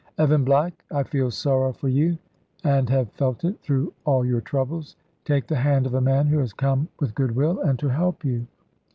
"Evan 0.17 0.43
Black, 0.43 0.83
I 0.89 1.03
feel 1.03 1.29
sorrow 1.29 1.71
for 1.73 1.87
you. 1.87 2.17
And 2.63 2.89
have 2.89 3.11
felt 3.11 3.45
it, 3.45 3.59
through 3.61 3.93
all 4.03 4.25
your 4.25 4.41
troubles. 4.41 4.95
Take 5.25 5.45
the 5.45 5.55
hand 5.57 5.85
of 5.85 5.93
a 5.93 6.01
man 6.01 6.25
who 6.25 6.39
has 6.39 6.53
come 6.53 6.87
with 6.99 7.13
goodwill, 7.13 7.59
and 7.59 7.77
to 7.77 7.87
help 7.89 8.25
you." 8.25 8.47